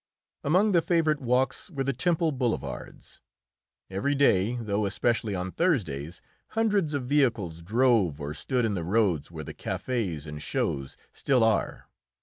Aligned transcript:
Among 0.43 0.71
the 0.71 0.81
favourite 0.81 1.21
walks 1.21 1.69
were 1.69 1.83
the 1.83 1.93
Temple 1.93 2.31
boulevards. 2.31 3.19
Every 3.87 4.15
day, 4.15 4.55
though 4.55 4.87
especially 4.87 5.35
on 5.35 5.51
Thursdays, 5.51 6.23
hundreds 6.57 6.95
of 6.95 7.05
vehicles 7.05 7.61
drove 7.61 8.19
or 8.19 8.33
stood 8.33 8.65
in 8.65 8.73
the 8.73 8.83
roads 8.83 9.29
where 9.29 9.43
the 9.43 9.53
cafés 9.53 10.25
and 10.25 10.41
shows 10.41 10.97
still 11.13 11.43
are. 11.43 11.87